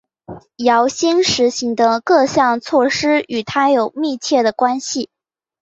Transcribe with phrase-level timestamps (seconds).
[0.57, 5.11] 姚兴实行的各项措施与他有密切的关系。